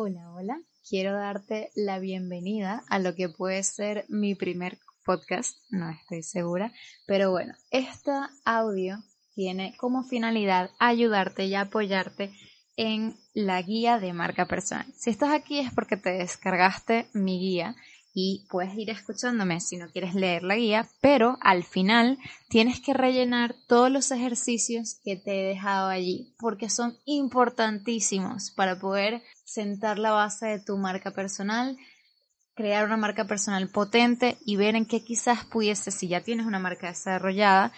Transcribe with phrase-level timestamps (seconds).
[0.00, 0.62] Hola, hola.
[0.88, 6.72] Quiero darte la bienvenida a lo que puede ser mi primer podcast, no estoy segura,
[7.04, 8.12] pero bueno, este
[8.44, 9.02] audio
[9.34, 12.32] tiene como finalidad ayudarte y apoyarte
[12.76, 14.86] en la guía de marca personal.
[14.94, 17.74] Si estás aquí es porque te descargaste mi guía
[18.20, 22.18] y puedes ir escuchándome si no quieres leer la guía, pero al final
[22.48, 28.80] tienes que rellenar todos los ejercicios que te he dejado allí porque son importantísimos para
[28.80, 31.76] poder sentar la base de tu marca personal,
[32.56, 36.58] crear una marca personal potente y ver en qué quizás pudiese, si ya tienes una
[36.58, 37.72] marca desarrollada,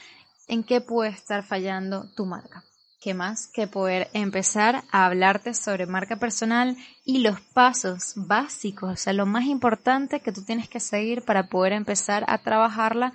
[0.48, 2.64] en qué puede estar fallando tu marca.
[3.00, 8.96] ¿Qué más que poder empezar a hablarte sobre marca personal y los pasos básicos, o
[8.96, 13.14] sea, lo más importante que tú tienes que seguir para poder empezar a trabajarla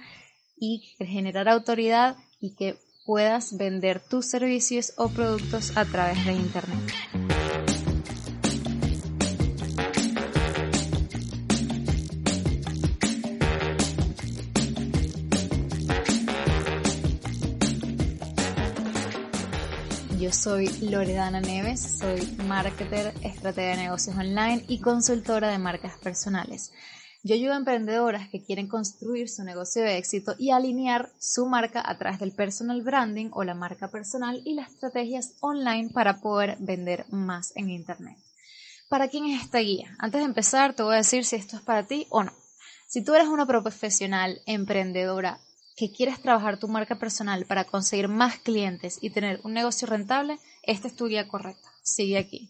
[0.57, 7.14] y generar autoridad y que puedas vender tus servicios o productos a través de Internet.
[20.25, 26.71] Yo soy Loredana Neves, soy marketer, estratega de negocios online y consultora de marcas personales.
[27.21, 31.79] Yo ayudo a emprendedoras que quieren construir su negocio de éxito y alinear su marca
[31.85, 36.57] a través del personal branding o la marca personal y las estrategias online para poder
[36.59, 38.17] vender más en Internet.
[38.89, 39.95] ¿Para quién es esta guía?
[39.99, 42.33] Antes de empezar, te voy a decir si esto es para ti o no.
[42.87, 45.39] Si tú eres una profesional emprendedora
[45.75, 50.39] que quieres trabajar tu marca personal para conseguir más clientes y tener un negocio rentable,
[50.63, 51.69] esta es tu guía correcta.
[51.83, 52.49] Sigue aquí.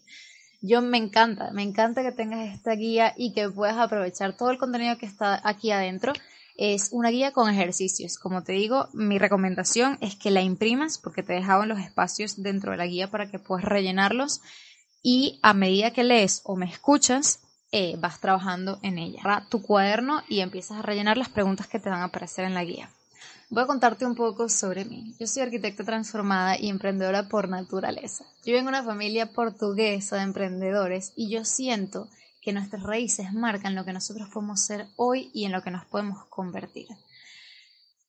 [0.62, 4.58] Yo me encanta, me encanta que tengas esta guía y que puedas aprovechar todo el
[4.58, 6.12] contenido que está aquí adentro.
[6.56, 8.18] Es una guía con ejercicios.
[8.18, 12.72] Como te digo, mi recomendación es que la imprimas porque te dejado los espacios dentro
[12.72, 14.40] de la guía para que puedas rellenarlos
[15.02, 19.46] y a medida que lees o me escuchas, eh, vas trabajando en ella.
[19.50, 22.64] Tu cuaderno y empiezas a rellenar las preguntas que te van a aparecer en la
[22.64, 22.90] guía.
[23.48, 25.14] Voy a contarte un poco sobre mí.
[25.20, 28.24] Yo soy arquitecta transformada y emprendedora por naturaleza.
[28.44, 32.08] Yo vengo de una familia portuguesa de emprendedores y yo siento
[32.42, 35.84] que nuestras raíces marcan lo que nosotros podemos ser hoy y en lo que nos
[35.84, 36.88] podemos convertir.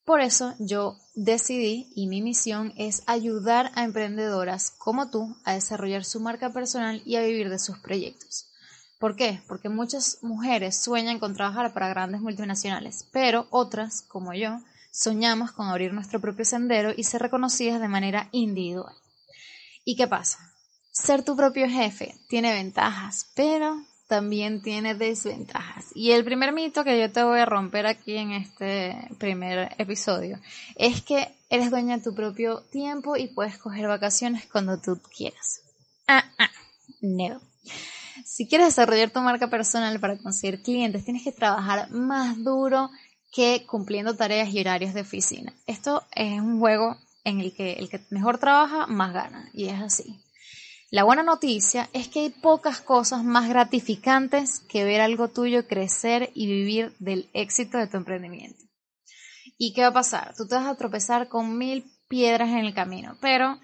[0.05, 6.03] Por eso yo decidí y mi misión es ayudar a emprendedoras como tú a desarrollar
[6.03, 8.47] su marca personal y a vivir de sus proyectos.
[8.99, 9.43] ¿Por qué?
[9.47, 14.61] Porque muchas mujeres sueñan con trabajar para grandes multinacionales, pero otras, como yo,
[14.97, 18.95] soñamos con abrir nuestro propio sendero y ser reconocidas de manera individual.
[19.85, 20.39] ¿Y qué pasa?
[20.91, 23.77] Ser tu propio jefe tiene ventajas, pero
[24.07, 25.85] también tiene desventajas.
[25.93, 30.39] Y el primer mito que yo te voy a romper aquí en este primer episodio
[30.75, 35.61] es que eres dueña de tu propio tiempo y puedes coger vacaciones cuando tú quieras.
[36.07, 36.49] Ah, ah,
[37.01, 37.39] no.
[38.25, 42.89] Si quieres desarrollar tu marca personal para conseguir clientes, tienes que trabajar más duro
[43.31, 45.53] que cumpliendo tareas y horarios de oficina.
[45.65, 49.81] Esto es un juego en el que el que mejor trabaja más gana y es
[49.81, 50.21] así.
[50.89, 56.31] La buena noticia es que hay pocas cosas más gratificantes que ver algo tuyo crecer
[56.33, 58.63] y vivir del éxito de tu emprendimiento.
[59.57, 60.33] ¿Y qué va a pasar?
[60.37, 63.59] Tú te vas a tropezar con mil piedras en el camino, pero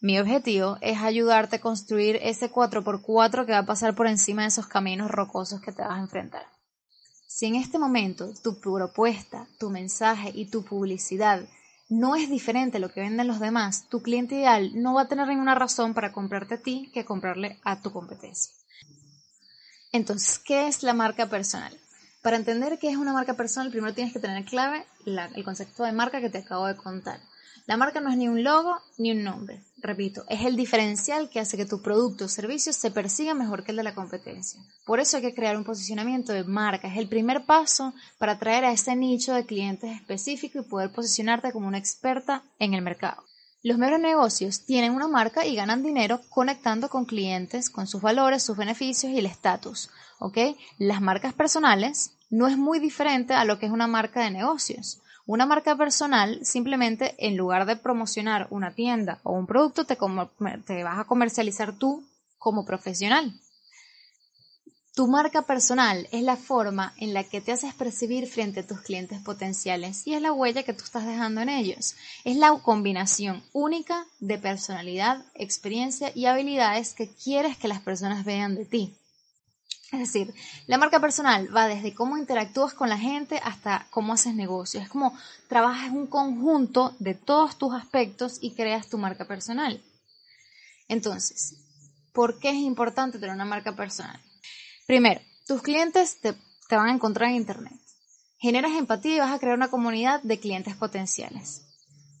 [0.00, 4.48] mi objetivo es ayudarte a construir ese 4x4 que va a pasar por encima de
[4.48, 6.46] esos caminos rocosos que te vas a enfrentar.
[7.34, 11.40] Si en este momento tu propuesta, tu mensaje y tu publicidad
[11.88, 15.08] no es diferente a lo que venden los demás, tu cliente ideal no va a
[15.08, 18.52] tener ninguna razón para comprarte a ti que comprarle a tu competencia.
[19.92, 21.74] Entonces, ¿qué es la marca personal?
[22.20, 25.92] Para entender qué es una marca personal, primero tienes que tener clave el concepto de
[25.92, 27.18] marca que te acabo de contar.
[27.66, 29.64] La marca no es ni un logo ni un nombre.
[29.82, 33.72] Repito, es el diferencial que hace que tu producto o servicio se persiga mejor que
[33.72, 34.60] el de la competencia.
[34.86, 36.86] Por eso hay que crear un posicionamiento de marca.
[36.86, 41.50] Es el primer paso para atraer a ese nicho de clientes específico y poder posicionarte
[41.50, 43.24] como una experta en el mercado.
[43.64, 48.44] Los mejores negocios tienen una marca y ganan dinero conectando con clientes, con sus valores,
[48.44, 49.90] sus beneficios y el estatus.
[50.20, 50.38] ¿ok?
[50.78, 55.02] Las marcas personales no es muy diferente a lo que es una marca de negocios.
[55.24, 59.96] Una marca personal simplemente en lugar de promocionar una tienda o un producto te,
[60.82, 62.04] vas a comercializar tú
[62.38, 63.32] como profesional.
[64.94, 68.82] Tu marca personal es la forma en la que te haces percibir frente a tus
[68.82, 71.94] clientes potenciales y es la huella que tú estás dejando en ellos.
[72.24, 78.54] Es la combinación única de personalidad, experiencia y habilidades que quieres que las personas vean
[78.54, 78.98] de ti.
[79.92, 80.34] Es decir,
[80.66, 84.84] la marca personal va desde cómo interactúas con la gente hasta cómo haces negocios.
[84.84, 85.14] Es como
[85.48, 89.82] trabajas un conjunto de todos tus aspectos y creas tu marca personal.
[90.88, 91.56] Entonces,
[92.14, 94.18] ¿por qué es importante tener una marca personal?
[94.86, 96.34] Primero, tus clientes te,
[96.70, 97.78] van a encontrar en Internet.
[98.38, 101.66] Generas empatía y vas a crear una comunidad de clientes potenciales.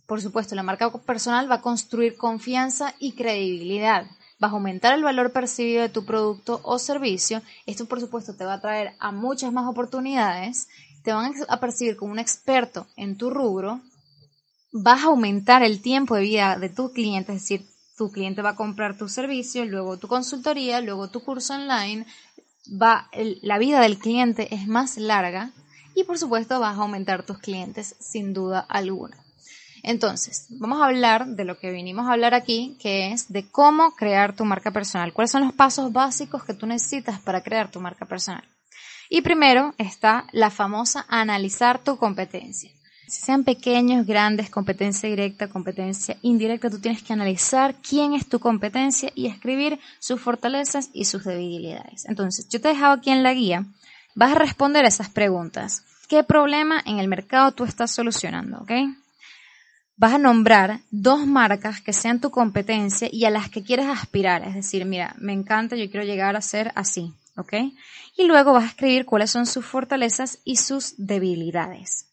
[0.06, 4.06] Por supuesto, la marca personal va a construir confianza y credibilidad.
[4.42, 7.42] Va a aumentar el valor percibido de tu producto o servicio.
[7.66, 10.68] Esto, por supuesto, te va a traer a muchas más oportunidades.
[11.04, 13.80] Te van a percibir como un experto en tu rubro.
[14.72, 17.66] Vas a aumentar el tiempo de vida de tu cliente, es decir,
[17.96, 22.06] tu cliente va a comprar tu servicio, luego tu consultoría, luego tu curso online,
[22.68, 23.08] va,
[23.42, 25.52] la vida del cliente es más larga
[25.94, 29.16] y por supuesto vas a aumentar tus clientes sin duda alguna.
[29.82, 33.92] Entonces, vamos a hablar de lo que vinimos a hablar aquí, que es de cómo
[33.96, 35.12] crear tu marca personal.
[35.12, 38.44] ¿Cuáles son los pasos básicos que tú necesitas para crear tu marca personal?
[39.08, 42.70] Y primero está la famosa analizar tu competencia
[43.18, 49.12] sean pequeños, grandes, competencia directa, competencia indirecta, tú tienes que analizar quién es tu competencia
[49.14, 52.06] y escribir sus fortalezas y sus debilidades.
[52.06, 53.66] Entonces, yo te he dejado aquí en la guía,
[54.14, 55.84] vas a responder a esas preguntas.
[56.08, 58.58] ¿Qué problema en el mercado tú estás solucionando?
[58.60, 58.72] ¿Ok?
[59.96, 64.42] Vas a nombrar dos marcas que sean tu competencia y a las que quieres aspirar.
[64.46, 67.12] Es decir, mira, me encanta, yo quiero llegar a ser así.
[67.36, 67.54] ¿Ok?
[68.16, 72.12] Y luego vas a escribir cuáles son sus fortalezas y sus debilidades.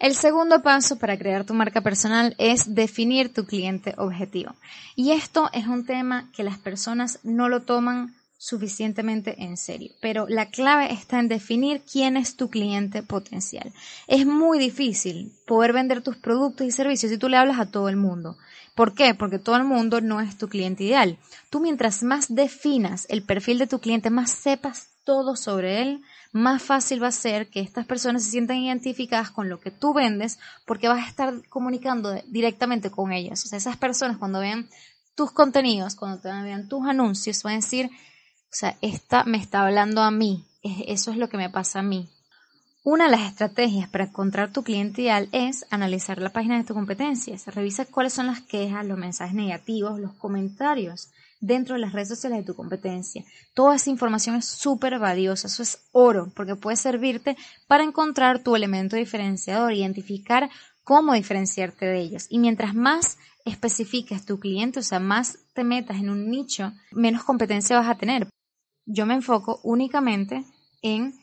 [0.00, 4.54] El segundo paso para crear tu marca personal es definir tu cliente objetivo.
[4.96, 9.92] Y esto es un tema que las personas no lo toman suficientemente en serio.
[10.02, 13.72] Pero la clave está en definir quién es tu cliente potencial.
[14.06, 17.88] Es muy difícil poder vender tus productos y servicios si tú le hablas a todo
[17.88, 18.36] el mundo.
[18.74, 19.14] ¿Por qué?
[19.14, 21.16] Porque todo el mundo no es tu cliente ideal.
[21.48, 26.02] Tú mientras más definas el perfil de tu cliente, más sepas todo sobre él,
[26.32, 29.94] más fácil va a ser que estas personas se sientan identificadas con lo que tú
[29.94, 33.42] vendes porque vas a estar comunicando directamente con ellas.
[33.44, 34.68] O sea, esas personas cuando vean
[35.14, 37.90] tus contenidos, cuando te vean tus anuncios, van a decir,
[38.54, 41.82] o sea, esta me está hablando a mí, eso es lo que me pasa a
[41.82, 42.08] mí.
[42.84, 46.72] Una de las estrategias para encontrar tu cliente ideal es analizar la página de tu
[46.72, 47.36] competencia.
[47.46, 51.10] Revisa cuáles son las quejas, los mensajes negativos, los comentarios
[51.40, 53.24] dentro de las redes sociales de tu competencia.
[53.54, 57.36] Toda esa información es súper valiosa, eso es oro, porque puede servirte
[57.66, 60.48] para encontrar tu elemento diferenciador, identificar
[60.84, 62.26] cómo diferenciarte de ellos.
[62.28, 67.24] Y mientras más especifiques tu cliente, o sea, más te metas en un nicho, menos
[67.24, 68.28] competencia vas a tener.
[68.86, 70.44] Yo me enfoco únicamente
[70.82, 71.14] en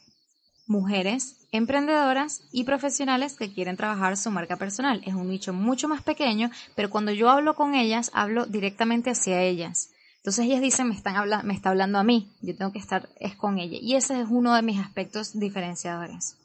[0.67, 5.01] mujeres emprendedoras y profesionales que quieren trabajar su marca personal.
[5.05, 9.41] Es un nicho mucho más pequeño, pero cuando yo hablo con ellas, hablo directamente hacia
[9.41, 9.89] ellas.
[10.17, 11.15] Entonces ellas dicen, me, están
[11.45, 13.77] me está hablando a mí, yo tengo que estar es con ella.
[13.81, 16.37] Y ese es uno de mis aspectos diferenciadores.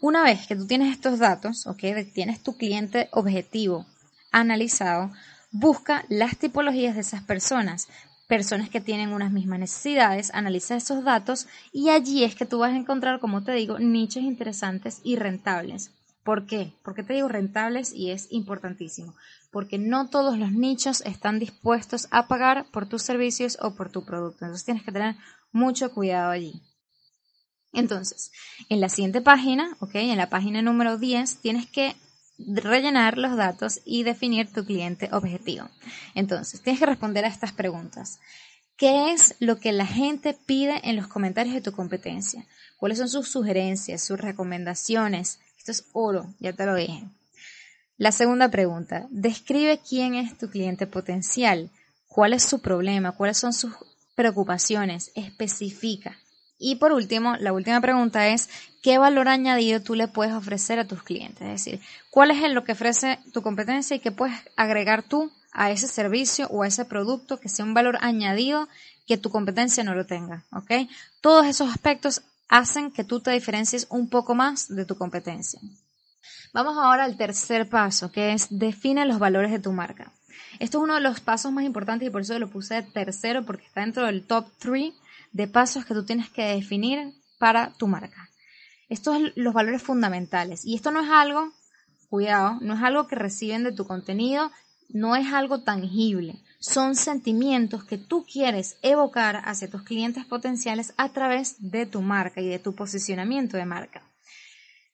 [0.00, 1.82] Una vez que tú tienes estos datos, ok,
[2.14, 3.86] tienes tu cliente objetivo
[4.30, 5.10] analizado,
[5.50, 7.88] busca las tipologías de esas personas,
[8.26, 12.72] personas que tienen unas mismas necesidades, analiza esos datos y allí es que tú vas
[12.72, 15.92] a encontrar, como te digo, nichos interesantes y rentables.
[16.24, 16.72] ¿Por qué?
[16.82, 19.14] Porque te digo rentables y es importantísimo.
[19.52, 24.04] Porque no todos los nichos están dispuestos a pagar por tus servicios o por tu
[24.04, 24.44] producto.
[24.44, 25.14] Entonces tienes que tener
[25.52, 26.60] mucho cuidado allí.
[27.72, 28.32] Entonces,
[28.68, 31.94] en la siguiente página, ok, en la página número 10, tienes que
[32.38, 35.68] rellenar los datos y definir tu cliente objetivo.
[36.14, 38.20] Entonces, tienes que responder a estas preguntas.
[38.76, 42.44] ¿Qué es lo que la gente pide en los comentarios de tu competencia?
[42.76, 45.40] ¿Cuáles son sus sugerencias, sus recomendaciones?
[45.56, 47.04] Esto es oro, ya te lo dije.
[47.96, 51.70] La segunda pregunta, describe quién es tu cliente potencial,
[52.06, 53.72] cuál es su problema, cuáles son sus
[54.14, 56.18] preocupaciones, especifica.
[56.58, 58.48] Y por último, la última pregunta es,
[58.82, 61.42] ¿qué valor añadido tú le puedes ofrecer a tus clientes?
[61.42, 65.70] Es decir, ¿cuál es lo que ofrece tu competencia y qué puedes agregar tú a
[65.70, 68.68] ese servicio o a ese producto que sea un valor añadido
[69.06, 70.44] que tu competencia no lo tenga?
[70.50, 70.88] ¿Ok?
[71.20, 75.60] Todos esos aspectos hacen que tú te diferencies un poco más de tu competencia.
[76.52, 80.10] Vamos ahora al tercer paso, que es define los valores de tu marca.
[80.58, 83.66] Esto es uno de los pasos más importantes y por eso lo puse tercero porque
[83.66, 84.94] está dentro del top 3
[85.36, 88.30] de pasos que tú tienes que definir para tu marca.
[88.88, 91.52] Estos son los valores fundamentales y esto no es algo,
[92.08, 94.50] cuidado, no es algo que reciben de tu contenido
[94.88, 101.10] no es algo tangible, son sentimientos que tú quieres evocar hacia tus clientes potenciales a
[101.10, 104.02] través de tu marca y de tu posicionamiento de marca.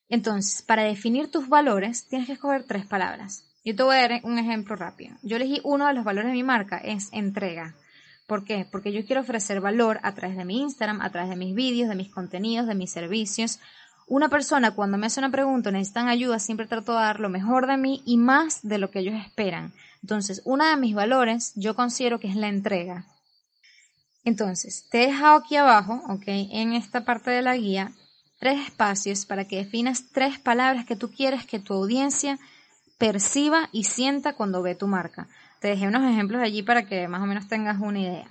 [0.09, 3.49] Entonces, para definir tus valores, tienes que escoger tres palabras.
[3.65, 5.17] Yo te voy a dar un ejemplo rápido.
[5.23, 7.75] Yo elegí uno de los valores de mi marca, es entrega.
[8.27, 8.67] ¿Por qué?
[8.71, 11.89] Porque yo quiero ofrecer valor a través de mi Instagram, a través de mis vídeos,
[11.89, 13.59] de mis contenidos, de mis servicios.
[14.07, 17.67] Una persona cuando me hace una pregunta necesitan ayuda, siempre trato de dar lo mejor
[17.67, 19.73] de mí y más de lo que ellos esperan.
[20.03, 23.07] Entonces, uno de mis valores yo considero que es la entrega.
[24.25, 27.93] Entonces, te he dejado aquí abajo, ok, en esta parte de la guía,
[28.39, 32.39] tres espacios para que definas tres palabras que tú quieres que tu audiencia
[32.99, 35.29] perciba y sienta cuando ve tu marca.
[35.63, 38.27] Te dejé unos ejemplos allí para que más o menos tengas una idea.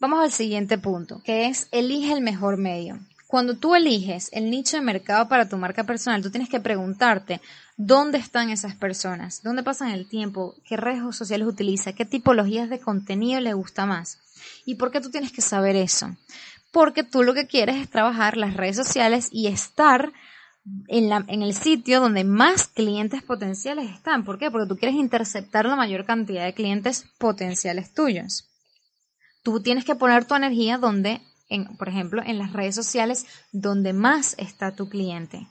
[0.00, 2.98] Vamos al siguiente punto, que es elige el mejor medio.
[3.28, 7.40] Cuando tú eliges el nicho de mercado para tu marca personal, tú tienes que preguntarte
[7.76, 12.80] dónde están esas personas, dónde pasan el tiempo, qué redes sociales utiliza, qué tipologías de
[12.80, 14.18] contenido le gusta más.
[14.64, 16.16] ¿Y por qué tú tienes que saber eso?
[16.72, 20.12] Porque tú lo que quieres es trabajar las redes sociales y estar
[20.88, 24.24] en, la, en el sitio donde más clientes potenciales están.
[24.24, 24.50] ¿Por qué?
[24.50, 28.48] Porque tú quieres interceptar la mayor cantidad de clientes potenciales tuyos.
[29.42, 31.20] Tú tienes que poner tu energía donde
[31.78, 35.46] por ejemplo, en las redes sociales donde más está tu cliente.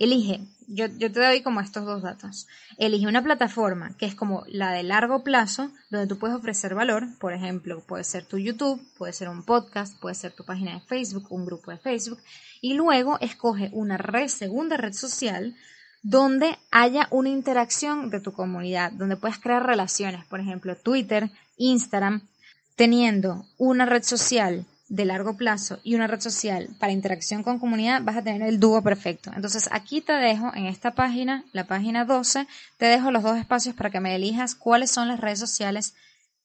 [0.00, 2.48] Elige, yo, te doy como estos dos datos.
[2.78, 7.06] Elige una plataforma que es como la de largo plazo, donde tú puedes ofrecer valor.
[7.18, 10.80] Por ejemplo, puede ser tu YouTube, puede ser un podcast, puede ser tu página de
[10.80, 12.18] Facebook, un grupo de Facebook.
[12.62, 15.54] Y luego escoge una red, segunda red social,
[16.02, 20.24] donde haya una interacción de tu comunidad, donde puedas crear relaciones.
[20.24, 22.26] Por ejemplo, Twitter, Instagram,
[22.74, 28.02] teniendo una red social de largo plazo y una red social para interacción con comunidad,
[28.02, 29.30] vas a tener el dúo perfecto.
[29.34, 33.76] Entonces aquí te dejo en esta página, la página 12, te dejo los dos espacios
[33.76, 35.94] para que me elijas cuáles son las redes sociales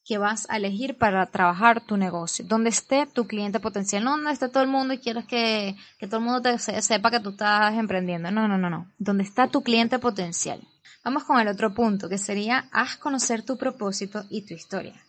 [0.06, 4.32] que vas a elegir para trabajar tu negocio, donde esté tu cliente potencial, no donde
[4.32, 7.32] esté todo el mundo y quieres que, que todo el mundo te sepa que tú
[7.32, 10.62] estás emprendiendo, no, no, no, no, donde está tu cliente potencial.
[11.04, 15.05] Vamos con el otro punto, que sería haz conocer tu propósito y tu historia.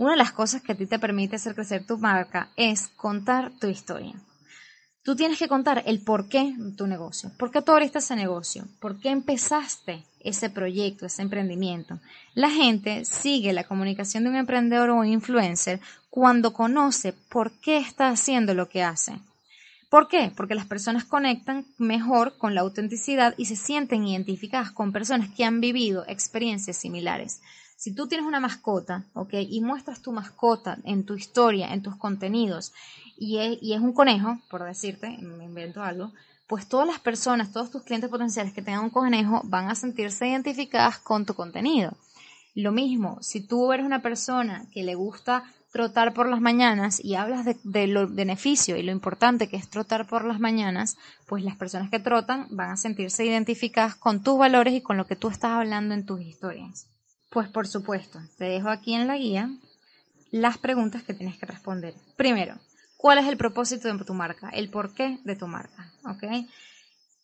[0.00, 3.52] Una de las cosas que a ti te permite hacer crecer tu marca es contar
[3.60, 4.14] tu historia.
[5.02, 7.30] Tú tienes que contar el por qué de tu negocio.
[7.38, 8.64] ¿Por qué tú abriste ese negocio?
[8.80, 12.00] ¿Por qué empezaste ese proyecto, ese emprendimiento?
[12.32, 17.76] La gente sigue la comunicación de un emprendedor o un influencer cuando conoce por qué
[17.76, 19.20] está haciendo lo que hace.
[19.90, 20.32] ¿Por qué?
[20.34, 25.44] Porque las personas conectan mejor con la autenticidad y se sienten identificadas con personas que
[25.44, 27.42] han vivido experiencias similares.
[27.80, 29.32] Si tú tienes una mascota, ¿ok?
[29.48, 32.74] Y muestras tu mascota en tu historia, en tus contenidos,
[33.16, 36.12] y es, un conejo, por decirte, me invento algo,
[36.46, 40.28] pues todas las personas, todos tus clientes potenciales que tengan un conejo van a sentirse
[40.28, 41.96] identificadas con tu contenido.
[42.54, 47.14] Lo mismo, si tú eres una persona que le gusta trotar por las mañanas y
[47.14, 51.42] hablas de, de lo beneficio y lo importante que es trotar por las mañanas, pues
[51.42, 55.16] las personas que trotan van a sentirse identificadas con tus valores y con lo que
[55.16, 56.90] tú estás hablando en tus historias.
[57.30, 59.50] Pues por supuesto, te dejo aquí en la guía
[60.32, 61.94] las preguntas que tienes que responder.
[62.16, 62.58] Primero,
[62.96, 64.50] ¿cuál es el propósito de tu marca?
[64.50, 66.24] El porqué de tu marca, ¿ok?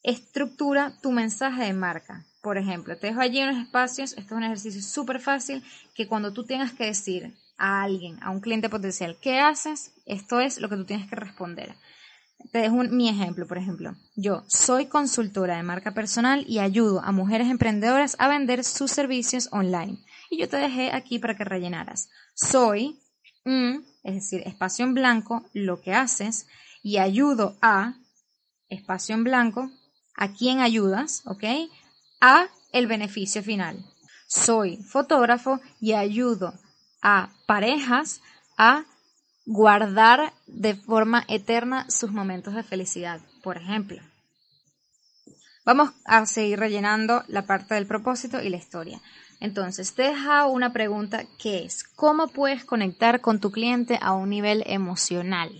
[0.04, 2.24] Estructura tu mensaje de marca.
[2.40, 6.32] Por ejemplo, te dejo allí unos espacios, esto es un ejercicio súper fácil, que cuando
[6.32, 9.92] tú tengas que decir a alguien, a un cliente potencial, ¿qué haces?
[10.06, 11.74] Esto es lo que tú tienes que responder.
[12.52, 13.96] Te dejo mi ejemplo, por ejemplo.
[14.14, 19.48] Yo soy consultora de marca personal y ayudo a mujeres emprendedoras a vender sus servicios
[19.52, 19.98] online.
[20.30, 22.10] Y yo te dejé aquí para que rellenaras.
[22.34, 23.00] Soy,
[23.44, 26.46] es decir, espacio en blanco, lo que haces,
[26.82, 27.94] y ayudo a,
[28.68, 29.70] espacio en blanco,
[30.14, 31.44] a quién ayudas, ¿ok?
[32.20, 33.84] A el beneficio final.
[34.28, 36.54] Soy fotógrafo y ayudo
[37.02, 38.20] a parejas
[38.58, 38.84] a
[39.46, 44.02] guardar de forma eterna sus momentos de felicidad, por ejemplo.
[45.64, 49.00] Vamos a seguir rellenando la parte del propósito y la historia.
[49.40, 54.30] Entonces, te deja una pregunta que es, ¿cómo puedes conectar con tu cliente a un
[54.30, 55.50] nivel emocional?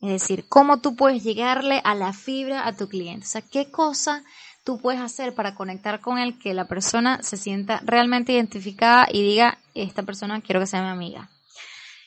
[0.00, 3.24] Es decir, ¿cómo tú puedes llegarle a la fibra a tu cliente?
[3.24, 4.24] O sea, ¿qué cosa
[4.64, 9.22] tú puedes hacer para conectar con él que la persona se sienta realmente identificada y
[9.22, 11.30] diga, esta persona quiero que sea mi amiga?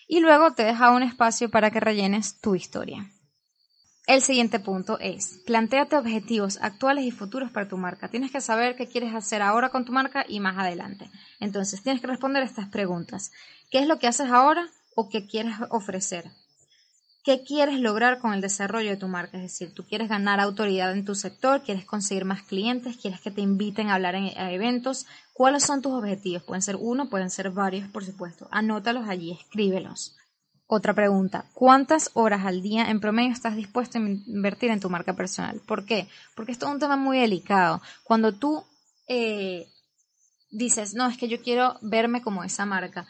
[0.08, 3.10] Y luego te deja un espacio para que rellenes tu historia.
[4.08, 8.10] El siguiente punto es, planteate objetivos actuales y futuros para tu marca.
[8.10, 11.10] Tienes que saber qué quieres hacer ahora con tu marca y más adelante.
[11.40, 13.32] Entonces, tienes que responder estas preguntas.
[13.72, 16.32] ¿Qué es lo que haces ahora o qué quieres ofrecer?
[17.26, 19.38] ¿Qué quieres lograr con el desarrollo de tu marca?
[19.38, 23.32] Es decir, tú quieres ganar autoridad en tu sector, quieres conseguir más clientes, quieres que
[23.32, 25.08] te inviten a hablar en eventos.
[25.34, 26.44] ¿Cuáles son tus objetivos?
[26.44, 28.48] Pueden ser uno, pueden ser varios, por supuesto.
[28.52, 30.16] Anótalos allí, escríbelos.
[30.68, 35.16] Otra pregunta, ¿cuántas horas al día en promedio estás dispuesto a invertir en tu marca
[35.16, 35.60] personal?
[35.66, 36.08] ¿Por qué?
[36.36, 37.82] Porque esto es un tema muy delicado.
[38.04, 38.64] Cuando tú
[39.08, 39.68] eh,
[40.52, 43.08] dices, no, es que yo quiero verme como esa marca,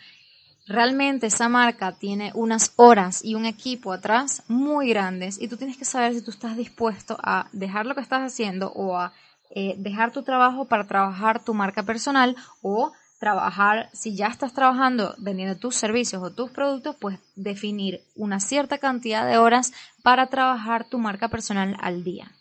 [0.66, 5.78] realmente esa marca tiene unas horas y un equipo atrás muy grandes y tú tienes
[5.78, 9.14] que saber si tú estás dispuesto a dejar lo que estás haciendo o a
[9.52, 15.16] eh, dejar tu trabajo para trabajar tu marca personal o trabajar, si ya estás trabajando
[15.18, 19.72] vendiendo tus servicios o tus productos, pues definir una cierta cantidad de horas
[20.04, 22.32] para trabajar tu marca personal al día.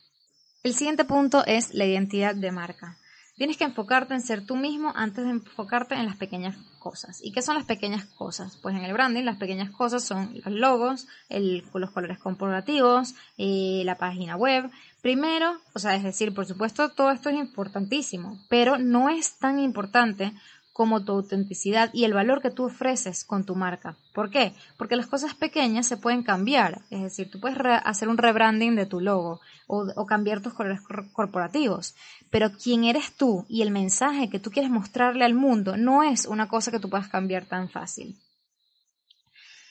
[0.63, 2.97] El siguiente punto es la identidad de marca.
[3.37, 7.21] Tienes que enfocarte en ser tú mismo antes de enfocarte en las pequeñas cosas.
[7.23, 8.59] ¿Y qué son las pequeñas cosas?
[8.61, 13.97] Pues en el branding las pequeñas cosas son los logos, los colores corporativos, eh, la
[13.97, 14.71] página web.
[15.01, 19.59] Primero, o sea, es decir, por supuesto, todo esto es importantísimo, pero no es tan
[19.59, 20.35] importante
[20.75, 23.97] como tu autenticidad y el valor que tú ofreces con tu marca.
[24.13, 24.55] ¿Por qué?
[24.77, 26.83] Porque las cosas pequeñas se pueden cambiar.
[26.91, 30.81] Es decir, tú puedes hacer un rebranding de tu logo o, cambiar tus colores
[31.13, 31.95] corporativos.
[32.29, 36.27] Pero quién eres tú y el mensaje que tú quieres mostrarle al mundo no es
[36.27, 38.19] una cosa que tú puedas cambiar tan fácil.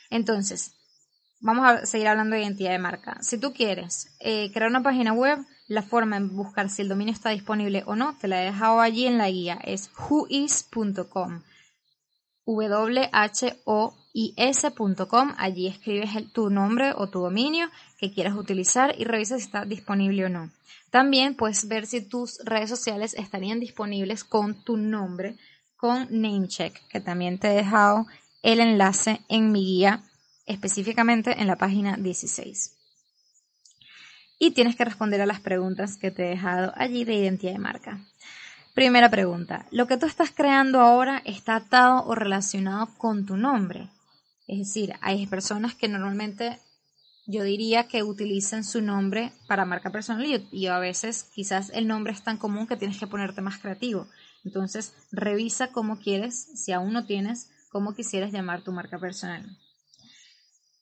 [0.09, 0.73] Entonces,
[1.41, 3.17] vamos a seguir hablando de identidad de marca.
[3.21, 7.13] Si tú quieres eh, crear una página web, la forma en buscar si el dominio
[7.13, 11.41] está disponible o no, te la he dejado allí en la guía, es whois.com.
[12.45, 13.03] W-H-O-I-S.com.
[15.37, 20.25] Allí escribes tu nombre o tu dominio que quieras utilizar y revisa si está disponible
[20.25, 20.51] o no.
[20.91, 25.37] También puedes ver si tus redes sociales estarían disponibles con tu nombre,
[25.77, 28.05] con Namecheck, que también te he dejado
[28.43, 30.03] el enlace en mi guía
[30.45, 32.82] específicamente en la página 16.
[34.39, 37.59] Y tienes que responder a las preguntas que te he dejado allí de identidad de
[37.59, 38.05] marca.
[38.73, 43.89] Primera pregunta, ¿lo que tú estás creando ahora está atado o relacionado con tu nombre?
[44.47, 46.59] Es decir, hay personas que normalmente
[47.27, 51.87] yo diría que utilicen su nombre para marca personal y, y, a veces quizás el
[51.87, 54.07] nombre es tan común que tienes que ponerte más creativo.
[54.43, 59.57] Entonces, revisa cómo quieres, si aún no tienes, cómo quisieras llamar tu marca personal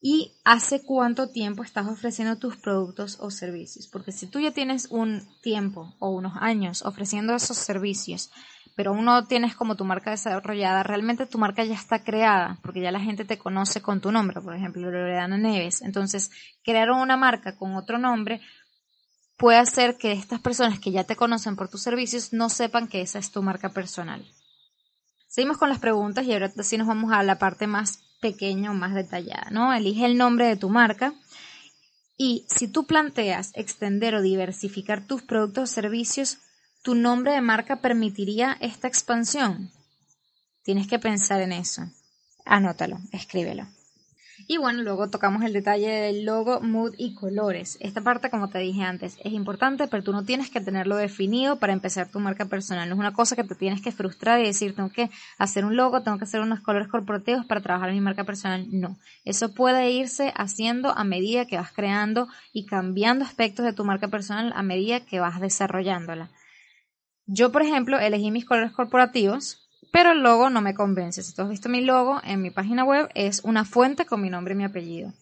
[0.01, 3.87] y hace cuánto tiempo estás ofreciendo tus productos o servicios.
[3.87, 8.31] Porque si tú ya tienes un tiempo o unos años ofreciendo esos servicios,
[8.75, 12.81] pero aún no tienes como tu marca desarrollada, realmente tu marca ya está creada, porque
[12.81, 15.83] ya la gente te conoce con tu nombre, por ejemplo, Loredana Neves.
[15.83, 16.31] Entonces,
[16.63, 18.41] crear una marca con otro nombre
[19.37, 23.01] puede hacer que estas personas que ya te conocen por tus servicios no sepan que
[23.01, 24.25] esa es tu marca personal.
[25.27, 28.73] Seguimos con las preguntas y ahora sí nos vamos a la parte más pequeña o
[28.73, 29.73] más detallada, ¿no?
[29.73, 31.13] Elige el nombre de tu marca
[32.17, 36.37] y si tú planteas extender o diversificar tus productos o servicios,
[36.83, 39.71] ¿tu nombre de marca permitiría esta expansión?
[40.63, 41.81] Tienes que pensar en eso.
[42.45, 43.67] Anótalo, escríbelo.
[44.47, 47.77] Y bueno, luego tocamos el detalle del logo, mood y colores.
[47.79, 51.57] Esta parte, como te dije antes, es importante, pero tú no tienes que tenerlo definido
[51.57, 52.89] para empezar tu marca personal.
[52.89, 55.75] No es una cosa que te tienes que frustrar y decir, tengo que hacer un
[55.75, 58.67] logo, tengo que hacer unos colores corporativos para trabajar mi marca personal.
[58.71, 63.85] No, eso puede irse haciendo a medida que vas creando y cambiando aspectos de tu
[63.85, 66.29] marca personal a medida que vas desarrollándola.
[67.25, 69.60] Yo, por ejemplo, elegí mis colores corporativos
[69.91, 71.21] pero el logo no me convence.
[71.21, 74.29] Si tú has visto mi logo en mi página web, es una fuente con mi
[74.29, 75.13] nombre y mi apellido.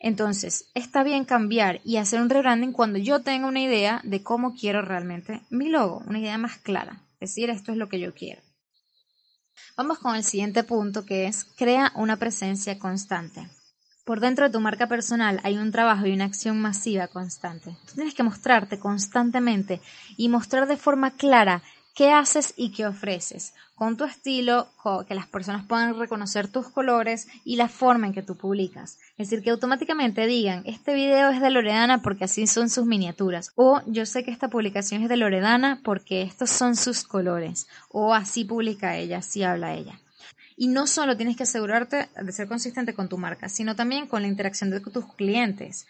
[0.00, 4.54] Entonces, está bien cambiar y hacer un rebranding cuando yo tenga una idea de cómo
[4.54, 7.02] quiero realmente mi logo, una idea más clara.
[7.14, 8.42] Es decir, esto es lo que yo quiero.
[9.76, 13.48] Vamos con el siguiente punto que es crea una presencia constante.
[14.04, 17.76] Por dentro de tu marca personal hay un trabajo y una acción masiva constante.
[17.86, 19.80] Tú tienes que mostrarte constantemente
[20.16, 21.62] y mostrar de forma clara
[21.98, 24.68] qué haces y qué ofreces, con tu estilo,
[25.08, 28.98] que las personas puedan reconocer tus colores y la forma en que tú publicas.
[29.16, 33.50] Es decir, que automáticamente digan, este video es de Loredana porque así son sus miniaturas,
[33.56, 38.14] o yo sé que esta publicación es de Loredana porque estos son sus colores, o
[38.14, 39.98] así publica ella, así habla ella.
[40.56, 44.22] Y no solo tienes que asegurarte de ser consistente con tu marca, sino también con
[44.22, 45.88] la interacción de tus clientes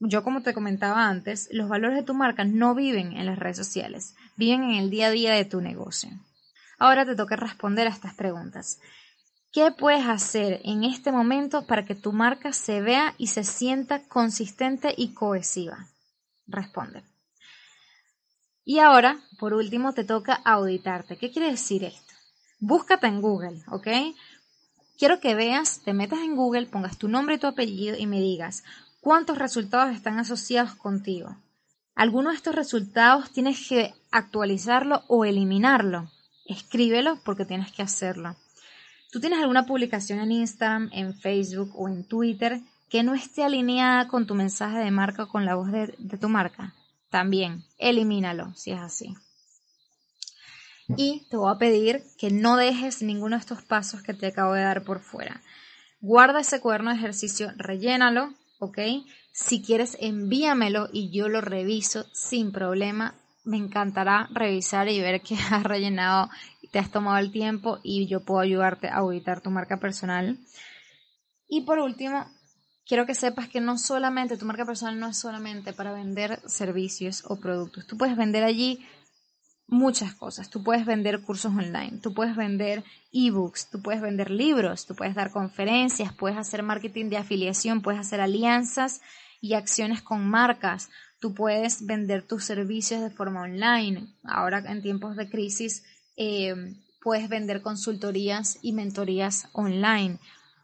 [0.00, 3.56] yo como te comentaba antes, los valores de tu marca no viven en las redes
[3.56, 6.10] sociales, viven en el día a día de tu negocio.
[6.78, 8.78] Ahora te toca responder a estas preguntas.
[9.52, 14.02] ¿Qué puedes hacer en este momento para que tu marca se vea y se sienta
[14.06, 15.86] consistente y cohesiva?
[16.46, 17.02] Responde.
[18.64, 21.16] Y ahora, por último, te toca auditarte.
[21.16, 22.12] ¿Qué quiere decir esto?
[22.58, 23.86] Búscate en Google, ¿ok?
[24.98, 28.20] Quiero que veas, te metas en Google, pongas tu nombre y tu apellido y me
[28.20, 28.64] digas
[29.06, 31.36] cuántos resultados están asociados contigo.
[31.94, 36.10] Algunos de estos resultados tienes que actualizarlo o eliminarlo.
[36.44, 38.34] Escríbelo porque tienes que hacerlo.
[39.12, 44.08] Tú tienes alguna publicación en Instagram, en Facebook o en Twitter que no esté alineada
[44.08, 46.74] con tu mensaje de marca o con la voz de, de tu marca.
[47.08, 49.14] También, elimínalo si es así.
[50.96, 54.54] Y te voy a pedir que no dejes ninguno de estos pasos que te acabo
[54.54, 55.42] de dar por fuera.
[56.00, 58.78] Guarda ese cuaderno de ejercicio, rellénalo, ¿ok?
[59.32, 63.14] Si quieres, envíamelo y yo lo reviso sin problema.
[63.44, 66.30] Me encantará revisar y ver que has rellenado,
[66.70, 70.38] te has tomado el tiempo y yo puedo ayudarte a auditar tu marca personal.
[71.48, 72.26] Y por último,
[72.86, 77.22] quiero que sepas que no solamente, tu marca personal no es solamente para vender servicios
[77.26, 77.86] o productos.
[77.86, 78.84] Tú puedes vender allí
[79.68, 80.50] muchas cosas.
[80.50, 85.14] Tú puedes vender cursos online, tú puedes vender ebooks, tú puedes vender libros, tú puedes
[85.14, 89.00] dar conferencias, puedes hacer marketing de afiliación, puedes hacer alianzas
[89.40, 94.08] y acciones con marcas, tú puedes vender tus servicios de forma online.
[94.24, 95.84] Ahora en tiempos de crisis
[96.16, 96.54] eh,
[97.02, 100.18] puedes vender consultorías y mentorías online.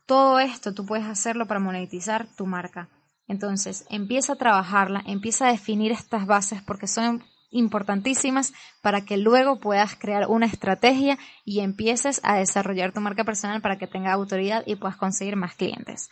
[0.07, 2.89] Todo esto tú puedes hacerlo para monetizar tu marca.
[3.29, 9.61] Entonces, empieza a trabajarla, empieza a definir estas bases porque son importantísimas para que luego
[9.61, 14.65] puedas crear una estrategia y empieces a desarrollar tu marca personal para que tenga autoridad
[14.67, 16.11] y puedas conseguir más clientes.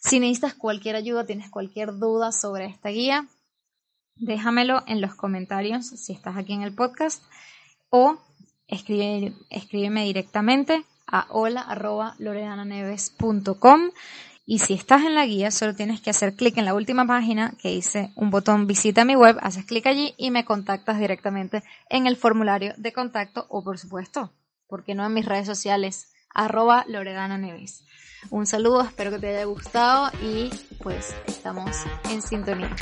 [0.00, 3.28] Si necesitas cualquier ayuda, tienes cualquier duda sobre esta guía,
[4.16, 7.22] déjamelo en los comentarios si estás aquí en el podcast
[7.90, 8.18] o
[8.66, 13.90] escribe, escríbeme directamente a hola.loredananeves.com
[14.48, 17.54] y si estás en la guía, solo tienes que hacer clic en la última página
[17.60, 22.06] que dice un botón visita mi web, haces clic allí y me contactas directamente en
[22.06, 24.32] el formulario de contacto o por supuesto,
[24.68, 27.84] porque no en mis redes sociales, arroba Loredana Neves.
[28.30, 31.76] Un saludo, espero que te haya gustado y pues estamos
[32.10, 32.74] en sintonía.